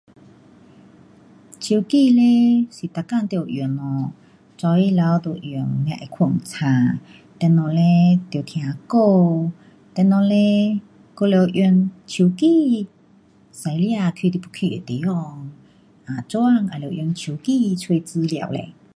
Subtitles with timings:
[1.59, 4.13] 手机嘞是每天得用咯，
[4.57, 6.99] 早起头就用才会睡醒。
[7.37, 9.51] 等下嘞，得听歌，
[9.93, 10.81] 等下嘞，
[11.13, 12.87] 还得用手机
[13.51, 15.51] 驾车去你要去的地方。
[16.07, 18.73] 啊，做工也得用手机找资料嘞。